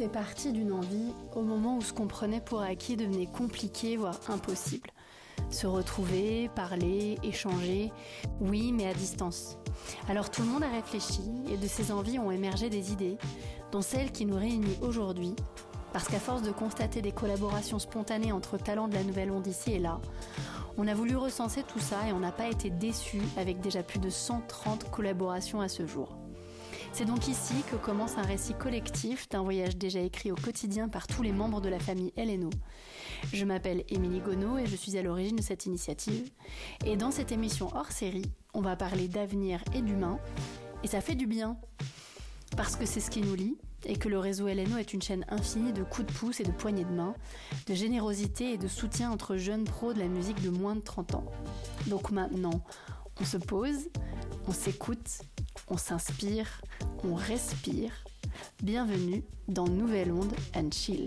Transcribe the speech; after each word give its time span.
est 0.00 0.08
parti 0.08 0.52
d'une 0.52 0.72
envie 0.72 1.12
au 1.34 1.42
moment 1.42 1.76
où 1.76 1.82
ce 1.82 1.92
qu'on 1.92 2.06
prenait 2.06 2.40
pour 2.40 2.62
acquis 2.62 2.96
devenait 2.96 3.26
compliqué, 3.26 3.96
voire 3.96 4.18
impossible. 4.28 4.90
Se 5.50 5.66
retrouver, 5.66 6.48
parler, 6.54 7.18
échanger, 7.22 7.92
oui, 8.40 8.72
mais 8.72 8.86
à 8.86 8.94
distance. 8.94 9.58
Alors 10.08 10.30
tout 10.30 10.42
le 10.42 10.48
monde 10.48 10.62
a 10.62 10.70
réfléchi 10.70 11.22
et 11.52 11.56
de 11.56 11.66
ces 11.66 11.92
envies 11.92 12.18
ont 12.18 12.30
émergé 12.30 12.70
des 12.70 12.92
idées, 12.92 13.18
dont 13.70 13.82
celle 13.82 14.12
qui 14.12 14.24
nous 14.24 14.36
réunit 14.36 14.78
aujourd'hui, 14.80 15.34
parce 15.92 16.08
qu'à 16.08 16.20
force 16.20 16.42
de 16.42 16.52
constater 16.52 17.02
des 17.02 17.12
collaborations 17.12 17.78
spontanées 17.78 18.32
entre 18.32 18.56
talents 18.56 18.88
de 18.88 18.94
la 18.94 19.04
nouvelle 19.04 19.30
onde 19.30 19.46
ici 19.46 19.72
et 19.72 19.78
là, 19.78 20.00
on 20.78 20.88
a 20.88 20.94
voulu 20.94 21.16
recenser 21.16 21.62
tout 21.62 21.80
ça 21.80 22.08
et 22.08 22.12
on 22.12 22.20
n'a 22.20 22.32
pas 22.32 22.48
été 22.48 22.70
déçus 22.70 23.22
avec 23.36 23.60
déjà 23.60 23.82
plus 23.82 23.98
de 23.98 24.08
130 24.08 24.90
collaborations 24.90 25.60
à 25.60 25.68
ce 25.68 25.86
jour. 25.86 26.16
C'est 26.94 27.06
donc 27.06 27.26
ici 27.26 27.54
que 27.70 27.76
commence 27.76 28.18
un 28.18 28.22
récit 28.22 28.52
collectif 28.52 29.26
d'un 29.30 29.42
voyage 29.42 29.78
déjà 29.78 30.00
écrit 30.00 30.30
au 30.30 30.34
quotidien 30.34 30.90
par 30.90 31.06
tous 31.06 31.22
les 31.22 31.32
membres 31.32 31.62
de 31.62 31.70
la 31.70 31.78
famille 31.78 32.12
LNO. 32.18 32.50
Je 33.32 33.46
m'appelle 33.46 33.82
Émilie 33.88 34.20
Gonneau 34.20 34.58
et 34.58 34.66
je 34.66 34.76
suis 34.76 34.98
à 34.98 35.02
l'origine 35.02 35.36
de 35.36 35.42
cette 35.42 35.64
initiative. 35.64 36.30
Et 36.84 36.98
dans 36.98 37.10
cette 37.10 37.32
émission 37.32 37.70
hors 37.74 37.90
série, 37.90 38.30
on 38.52 38.60
va 38.60 38.76
parler 38.76 39.08
d'avenir 39.08 39.64
et 39.74 39.80
d'humain. 39.80 40.18
Et 40.84 40.86
ça 40.86 41.00
fait 41.00 41.14
du 41.14 41.26
bien. 41.26 41.56
Parce 42.58 42.76
que 42.76 42.84
c'est 42.84 43.00
ce 43.00 43.10
qui 43.10 43.22
nous 43.22 43.34
lie 43.34 43.56
et 43.86 43.96
que 43.96 44.10
le 44.10 44.18
réseau 44.18 44.46
LNO 44.46 44.76
est 44.76 44.92
une 44.92 45.00
chaîne 45.00 45.24
infinie 45.30 45.72
de 45.72 45.84
coups 45.84 46.06
de 46.06 46.12
pouce 46.12 46.40
et 46.40 46.44
de 46.44 46.52
poignées 46.52 46.84
de 46.84 46.92
main, 46.92 47.14
de 47.68 47.74
générosité 47.74 48.52
et 48.52 48.58
de 48.58 48.68
soutien 48.68 49.10
entre 49.10 49.38
jeunes 49.38 49.64
pros 49.64 49.94
de 49.94 49.98
la 49.98 50.08
musique 50.08 50.42
de 50.42 50.50
moins 50.50 50.76
de 50.76 50.82
30 50.82 51.14
ans. 51.14 51.24
Donc 51.86 52.10
maintenant, 52.10 52.62
on 53.18 53.24
se 53.24 53.38
pose, 53.38 53.88
on 54.46 54.52
s'écoute 54.52 55.22
on 55.68 55.76
s'inspire, 55.76 56.60
on 57.04 57.14
respire. 57.14 57.90
Bienvenue 58.62 59.22
dans 59.48 59.66
Nouvelle 59.66 60.12
Onde 60.12 60.34
and 60.54 60.70
Chill. 60.72 61.06